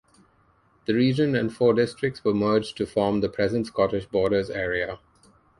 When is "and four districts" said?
1.35-2.25